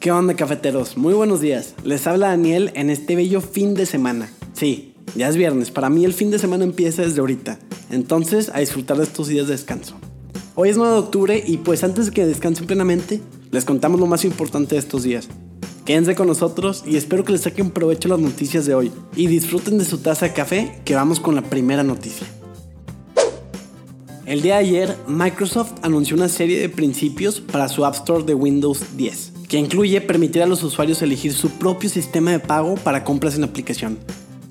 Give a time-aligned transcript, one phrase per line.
[0.00, 0.96] ¿Qué onda cafeteros?
[0.96, 1.74] Muy buenos días.
[1.84, 4.30] Les habla Daniel en este bello fin de semana.
[4.54, 5.70] Sí, ya es viernes.
[5.70, 7.58] Para mí el fin de semana empieza desde ahorita.
[7.90, 9.96] Entonces a disfrutar de estos días de descanso.
[10.54, 14.06] Hoy es 9 de octubre y pues antes de que descansen plenamente, les contamos lo
[14.06, 15.28] más importante de estos días.
[15.84, 19.76] Quédense con nosotros y espero que les saquen provecho las noticias de hoy y disfruten
[19.76, 22.26] de su taza de café que vamos con la primera noticia.
[24.24, 28.32] El día de ayer, Microsoft anunció una serie de principios para su App Store de
[28.32, 33.02] Windows 10 que incluye permitir a los usuarios elegir su propio sistema de pago para
[33.02, 33.98] compras en aplicación,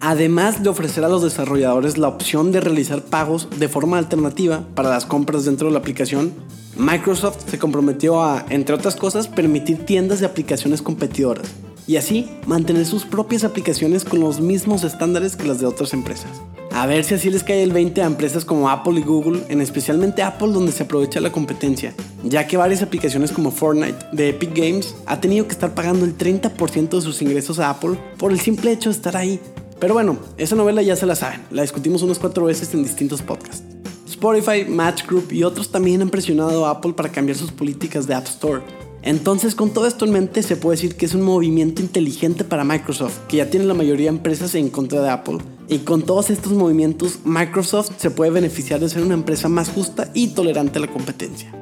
[0.00, 4.90] además de ofrecer a los desarrolladores la opción de realizar pagos de forma alternativa para
[4.90, 6.32] las compras dentro de la aplicación.
[6.76, 11.46] Microsoft se comprometió a, entre otras cosas, permitir tiendas de aplicaciones competidoras
[11.86, 16.42] y así mantener sus propias aplicaciones con los mismos estándares que las de otras empresas.
[16.78, 19.60] A ver si así les cae el 20 a empresas como Apple y Google, en
[19.60, 24.56] especialmente Apple donde se aprovecha la competencia, ya que varias aplicaciones como Fortnite de Epic
[24.56, 28.38] Games ha tenido que estar pagando el 30% de sus ingresos a Apple por el
[28.38, 29.40] simple hecho de estar ahí.
[29.80, 33.22] Pero bueno, esa novela ya se la saben, la discutimos unas cuatro veces en distintos
[33.22, 33.64] podcasts.
[34.06, 38.14] Spotify, Match Group y otros también han presionado a Apple para cambiar sus políticas de
[38.14, 38.62] App Store
[39.02, 42.64] entonces, con todo esto en mente, se puede decir que es un movimiento inteligente para
[42.64, 45.38] Microsoft, que ya tiene la mayoría de empresas en contra de Apple.
[45.68, 50.10] Y con todos estos movimientos, Microsoft se puede beneficiar de ser una empresa más justa
[50.14, 51.52] y tolerante a la competencia.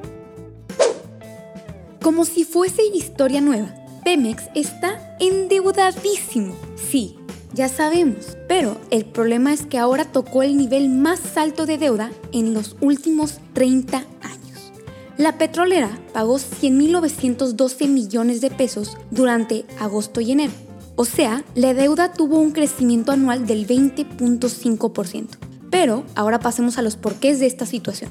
[2.00, 6.54] Como si fuese historia nueva, Pemex está endeudadísimo.
[6.76, 7.16] Sí,
[7.52, 12.12] ya sabemos, pero el problema es que ahora tocó el nivel más alto de deuda
[12.30, 14.72] en los últimos 30 años.
[15.18, 20.52] La petrolera pagó 100.912 millones de pesos durante agosto y enero.
[20.98, 25.26] O sea, la deuda tuvo un crecimiento anual del 20.5%.
[25.70, 28.10] Pero ahora pasemos a los porqués de esta situación.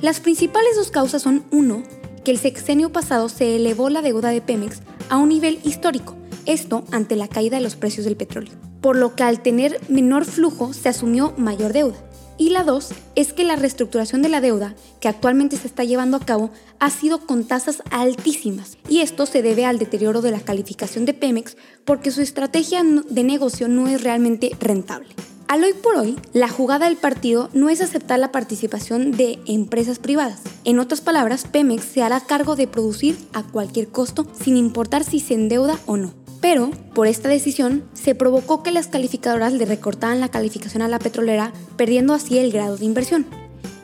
[0.00, 1.82] Las principales dos causas son, uno,
[2.24, 6.14] que el sexenio pasado se elevó la deuda de Pemex a un nivel histórico,
[6.46, 10.24] esto ante la caída de los precios del petróleo, por lo que al tener menor
[10.24, 11.96] flujo se asumió mayor deuda.
[12.40, 16.16] Y la dos es que la reestructuración de la deuda que actualmente se está llevando
[16.16, 18.78] a cabo ha sido con tasas altísimas.
[18.88, 23.24] Y esto se debe al deterioro de la calificación de Pemex porque su estrategia de
[23.24, 25.08] negocio no es realmente rentable.
[25.48, 29.98] Al hoy por hoy, la jugada del partido no es aceptar la participación de empresas
[29.98, 30.40] privadas.
[30.64, 35.20] En otras palabras, Pemex se hará cargo de producir a cualquier costo sin importar si
[35.20, 36.19] se endeuda o no.
[36.40, 40.98] Pero, por esta decisión, se provocó que las calificadoras le recortaran la calificación a la
[40.98, 43.26] petrolera, perdiendo así el grado de inversión.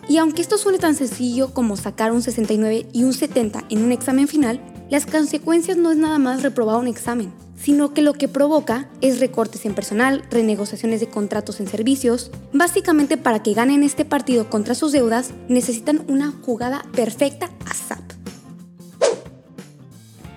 [0.08, 3.92] Y aunque esto suene tan sencillo como sacar un 69 y un 70 en un
[3.92, 8.28] examen final, las consecuencias no es nada más reprobar un examen, sino que lo que
[8.28, 12.30] provoca es recortes en personal, renegociaciones de contratos en servicios.
[12.52, 18.05] Básicamente para que ganen este partido contra sus deudas necesitan una jugada perfecta a SAP.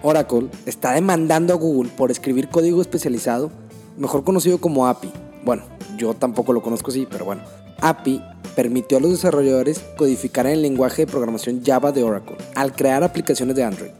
[0.01, 3.51] Oracle está demandando a Google por escribir código especializado,
[3.97, 5.11] mejor conocido como API.
[5.43, 5.63] Bueno,
[5.97, 7.41] yo tampoco lo conozco así, pero bueno.
[7.81, 8.21] API
[8.55, 13.03] permitió a los desarrolladores codificar en el lenguaje de programación Java de Oracle al crear
[13.03, 13.91] aplicaciones de Android.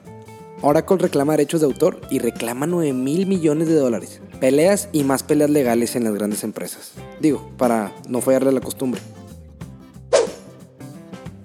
[0.62, 4.22] Oracle reclama derechos de autor y reclama 9 mil millones de dólares.
[4.40, 6.92] Peleas y más peleas legales en las grandes empresas.
[7.22, 9.02] Digo, para no fallarle la costumbre.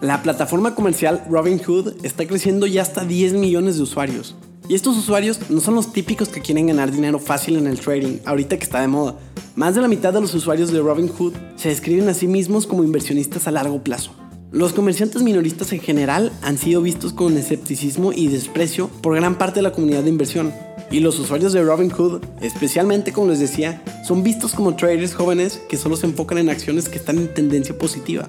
[0.05, 4.37] La plataforma comercial Robinhood está creciendo ya hasta 10 millones de usuarios.
[4.69, 8.19] Y estos usuarios no son los típicos que quieren ganar dinero fácil en el trading,
[8.27, 9.15] ahorita que está de moda.
[9.57, 12.85] Más de la mitad de los usuarios de Robinhood se describen a sí mismos como
[12.85, 14.13] inversionistas a largo plazo.
[14.53, 19.61] Los comerciantes minoristas en general han sido vistos con escepticismo y desprecio por gran parte
[19.61, 20.53] de la comunidad de inversión.
[20.91, 25.79] Y los usuarios de Robinhood, especialmente como les decía, son vistos como traders jóvenes que
[25.79, 28.29] solo se enfocan en acciones que están en tendencia positiva.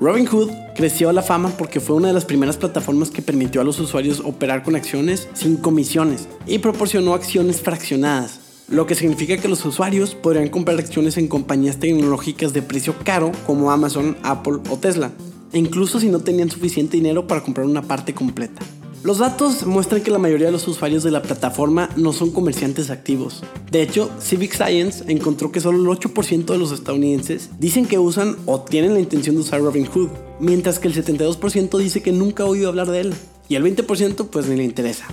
[0.00, 3.64] Robinhood creció a la fama porque fue una de las primeras plataformas que permitió a
[3.64, 9.48] los usuarios operar con acciones sin comisiones y proporcionó acciones fraccionadas, lo que significa que
[9.48, 14.76] los usuarios podrían comprar acciones en compañías tecnológicas de precio caro como Amazon, Apple o
[14.76, 15.12] Tesla,
[15.52, 18.62] incluso si no tenían suficiente dinero para comprar una parte completa.
[19.04, 22.88] Los datos muestran que la mayoría de los usuarios de la plataforma no son comerciantes
[22.88, 23.42] activos.
[23.70, 28.36] De hecho, Civic Science encontró que solo el 8% de los estadounidenses dicen que usan
[28.46, 30.08] o tienen la intención de usar Robinhood,
[30.40, 33.14] mientras que el 72% dice que nunca ha oído hablar de él
[33.46, 35.04] y el 20% pues ni le interesa.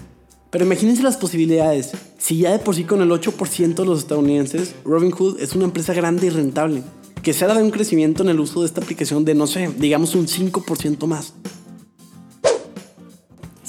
[0.51, 1.91] Pero imagínense las posibilidades.
[2.17, 5.93] Si ya de por sí con el 8% de los estadounidenses, Robinhood es una empresa
[5.93, 6.83] grande y rentable,
[7.21, 9.69] que se ha dado un crecimiento en el uso de esta aplicación de, no sé,
[9.77, 11.33] digamos un 5% más.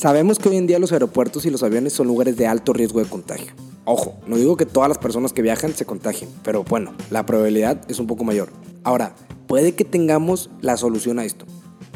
[0.02, 2.98] Sabemos que hoy en día los aeropuertos y los aviones son lugares de alto riesgo
[2.98, 3.52] de contagio.
[3.84, 7.80] Ojo, no digo que todas las personas que viajan se contagien, pero bueno, la probabilidad
[7.88, 8.48] es un poco mayor.
[8.82, 9.14] Ahora,
[9.46, 11.44] puede que tengamos la solución a esto.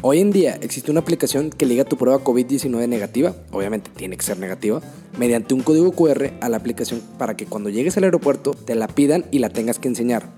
[0.01, 4.23] Hoy en día existe una aplicación que liga tu prueba COVID-19 negativa, obviamente tiene que
[4.23, 4.81] ser negativa,
[5.19, 8.87] mediante un código QR a la aplicación para que cuando llegues al aeropuerto te la
[8.87, 10.29] pidan y la tengas que enseñar.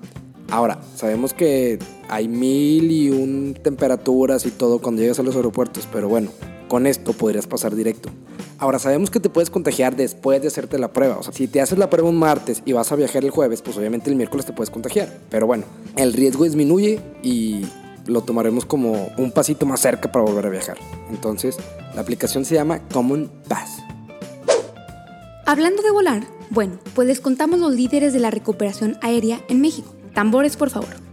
[0.50, 1.78] Ahora, sabemos que
[2.08, 6.32] hay mil y un temperaturas y todo cuando llegas a los aeropuertos, pero bueno,
[6.70, 8.10] con esto podrías pasar directo.
[8.58, 11.18] Ahora, sabemos que te puedes contagiar después de hacerte la prueba.
[11.18, 13.62] O sea, si te haces la prueba un martes y vas a viajar el jueves,
[13.62, 15.18] pues obviamente el miércoles te puedes contagiar.
[15.30, 15.66] Pero bueno,
[15.98, 17.66] el riesgo disminuye y
[18.06, 20.78] lo tomaremos como un pasito más cerca para volver a viajar.
[21.10, 21.58] Entonces,
[21.94, 23.80] la aplicación se llama Common Pass.
[25.46, 29.96] Hablando de volar, bueno, pues les contamos los líderes de la recuperación aérea en México.
[30.14, 31.09] Tambores, por favor.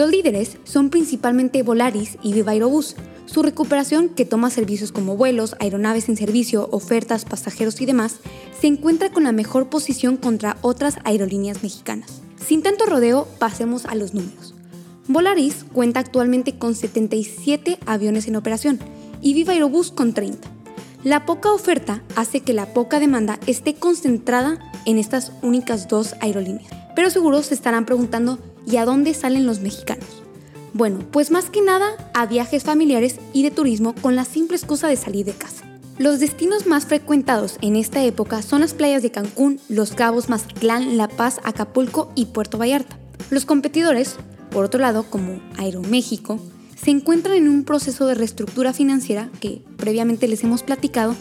[0.00, 2.96] Los líderes son principalmente Volaris y Viva Aerobús.
[3.26, 8.20] Su recuperación, que toma servicios como vuelos, aeronaves en servicio, ofertas, pasajeros y demás,
[8.58, 12.22] se encuentra con la mejor posición contra otras aerolíneas mexicanas.
[12.42, 14.54] Sin tanto rodeo, pasemos a los números.
[15.06, 18.78] Volaris cuenta actualmente con 77 aviones en operación
[19.20, 20.48] y Viva Aerobús con 30.
[21.04, 26.79] La poca oferta hace que la poca demanda esté concentrada en estas únicas dos aerolíneas.
[26.94, 30.22] Pero seguro se estarán preguntando, ¿y a dónde salen los mexicanos?
[30.72, 34.88] Bueno, pues más que nada a viajes familiares y de turismo con la simple excusa
[34.88, 35.64] de salir de casa.
[35.98, 40.96] Los destinos más frecuentados en esta época son las playas de Cancún, Los Cabos, Mazatlán,
[40.96, 42.98] La Paz, Acapulco y Puerto Vallarta.
[43.28, 44.16] Los competidores,
[44.50, 46.40] por otro lado, como Aeroméxico,
[46.74, 51.14] se encuentran en un proceso de reestructura financiera que previamente les hemos platicado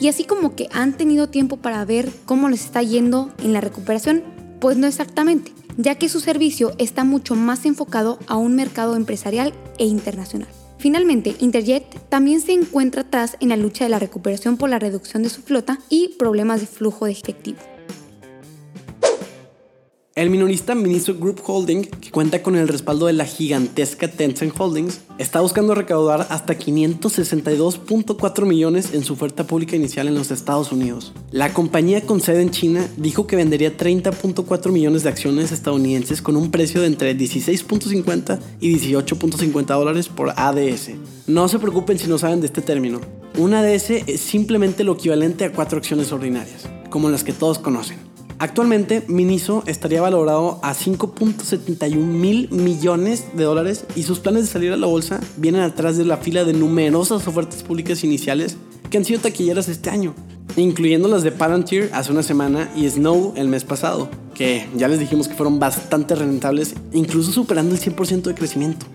[0.00, 3.60] y así como que han tenido tiempo para ver cómo les está yendo en la
[3.60, 4.22] recuperación,
[4.62, 9.52] pues no exactamente, ya que su servicio está mucho más enfocado a un mercado empresarial
[9.76, 10.46] e internacional.
[10.78, 15.24] Finalmente, Interjet también se encuentra atrás en la lucha de la recuperación por la reducción
[15.24, 17.58] de su flota y problemas de flujo de efectivo.
[20.14, 25.00] El minorista Miniso Group Holding, que cuenta con el respaldo de la gigantesca Tencent Holdings,
[25.16, 31.14] está buscando recaudar hasta 562.4 millones en su oferta pública inicial en los Estados Unidos.
[31.30, 36.36] La compañía con sede en China dijo que vendería 30.4 millones de acciones estadounidenses con
[36.36, 40.90] un precio de entre 16.50 y 18.50 dólares por ADS.
[41.26, 43.00] No se preocupen si no saben de este término.
[43.38, 48.11] Un ADS es simplemente lo equivalente a cuatro acciones ordinarias, como las que todos conocen.
[48.42, 54.72] Actualmente, Miniso estaría valorado a 5.71 mil millones de dólares y sus planes de salir
[54.72, 58.56] a la bolsa vienen atrás de la fila de numerosas ofertas públicas iniciales
[58.90, 60.12] que han sido taquilleras este año,
[60.56, 64.98] incluyendo las de Palantir hace una semana y Snow el mes pasado, que ya les
[64.98, 68.86] dijimos que fueron bastante rentables, incluso superando el 100% de crecimiento.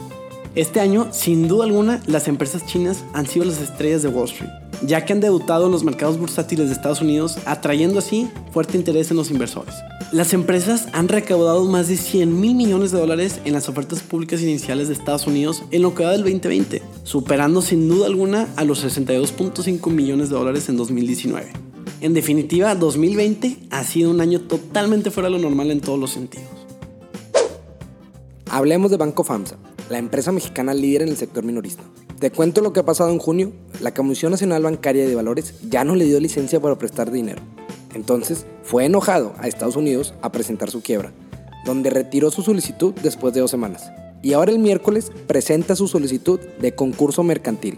[0.55, 4.66] Este año, sin duda alguna, las empresas chinas han sido las estrellas de Wall Street
[4.81, 9.11] ya que han debutado en los mercados bursátiles de Estados Unidos, atrayendo así fuerte interés
[9.11, 9.75] en los inversores.
[10.11, 14.41] Las empresas han recaudado más de 100 mil millones de dólares en las ofertas públicas
[14.41, 18.63] iniciales de Estados Unidos en lo que va del 2020, superando sin duda alguna a
[18.63, 21.51] los 62.5 millones de dólares en 2019.
[21.99, 26.11] En definitiva, 2020 ha sido un año totalmente fuera de lo normal en todos los
[26.11, 26.47] sentidos.
[28.49, 29.57] Hablemos de Banco FAMSA,
[29.89, 31.83] la empresa mexicana líder en el sector minorista.
[32.19, 33.51] Te cuento lo que ha pasado en junio.
[33.79, 37.43] La Comisión Nacional Bancaria de Valores ya no le dio licencia para prestar dinero.
[37.93, 41.11] Entonces fue enojado a Estados Unidos a presentar su quiebra,
[41.63, 43.91] donde retiró su solicitud después de dos semanas.
[44.23, 47.77] Y ahora el miércoles presenta su solicitud de concurso mercantil.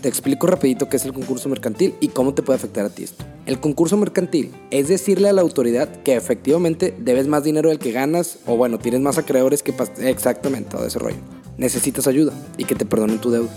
[0.00, 3.02] Te explico rapidito qué es el concurso mercantil y cómo te puede afectar a ti
[3.02, 3.24] esto.
[3.46, 7.90] El concurso mercantil es decirle a la autoridad que efectivamente debes más dinero del que
[7.90, 9.74] ganas o bueno, tienes más acreedores que...
[9.98, 13.50] Exactamente, todo ese rollo necesitas ayuda y que te perdonen tu deuda.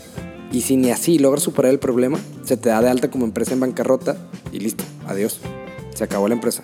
[0.51, 3.53] Y si ni así logras superar el problema, se te da de alta como empresa
[3.53, 4.15] en bancarrota
[4.51, 5.39] y listo, adiós.
[5.93, 6.63] Se acabó la empresa.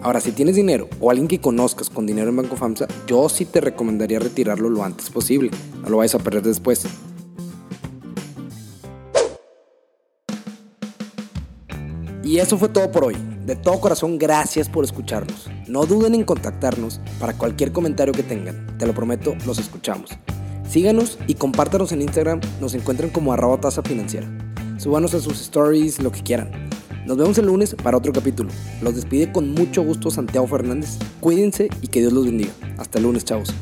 [0.00, 3.44] Ahora, si tienes dinero o alguien que conozcas con dinero en Banco FAMSA, yo sí
[3.44, 5.50] te recomendaría retirarlo lo antes posible.
[5.82, 6.86] No lo vayas a perder después.
[12.22, 13.16] Y eso fue todo por hoy.
[13.46, 15.48] De todo corazón, gracias por escucharnos.
[15.66, 18.78] No duden en contactarnos para cualquier comentario que tengan.
[18.78, 20.10] Te lo prometo, los escuchamos.
[20.68, 24.28] Síganos y compártanos en Instagram, nos encuentran como arroba tasa financiera.
[24.76, 26.50] Súbanos a sus stories, lo que quieran.
[27.06, 28.50] Nos vemos el lunes para otro capítulo.
[28.82, 30.98] Los despide con mucho gusto Santiago Fernández.
[31.20, 32.52] Cuídense y que Dios los bendiga.
[32.76, 33.54] Hasta el lunes, chavos.